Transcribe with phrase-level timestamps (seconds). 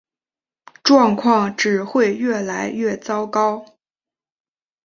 [0.83, 3.63] 状况只会越来越糟糕